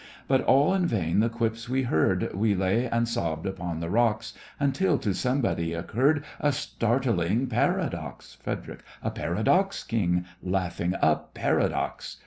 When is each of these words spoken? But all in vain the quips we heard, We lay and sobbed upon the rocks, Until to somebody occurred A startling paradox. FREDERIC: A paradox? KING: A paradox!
But 0.27 0.41
all 0.45 0.73
in 0.73 0.87
vain 0.87 1.19
the 1.19 1.29
quips 1.29 1.69
we 1.69 1.83
heard, 1.83 2.33
We 2.33 2.55
lay 2.55 2.87
and 2.89 3.07
sobbed 3.07 3.45
upon 3.45 3.81
the 3.81 3.89
rocks, 3.91 4.33
Until 4.59 4.97
to 4.97 5.13
somebody 5.13 5.75
occurred 5.75 6.23
A 6.39 6.51
startling 6.51 7.45
paradox. 7.45 8.33
FREDERIC: 8.41 8.79
A 9.03 9.11
paradox? 9.11 9.83
KING: 9.83 10.25
A 10.43 11.15
paradox! 11.35 12.17